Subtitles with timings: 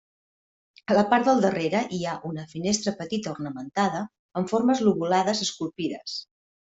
[0.91, 4.01] A la part del darrere hi ha una finestra petita ornamentada
[4.41, 6.17] amb formes lobulades esculpides.